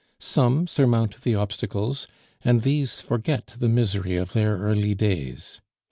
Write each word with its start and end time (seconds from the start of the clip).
Some 0.17 0.65
surmount 0.65 1.21
the 1.21 1.35
obstacles, 1.35 2.07
and 2.43 2.63
these 2.63 3.01
forget 3.01 3.45
the 3.59 3.69
misery 3.69 4.17
of 4.17 4.33
their 4.33 4.57
early 4.57 4.95
days. 4.95 5.61